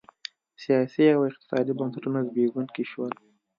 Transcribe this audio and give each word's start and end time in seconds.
سیاسي 0.63 1.05
او 1.15 1.21
اقتصادي 1.29 1.71
بنسټونه 1.79 2.19
زبېښونکي 2.27 2.83
شول 2.91 3.11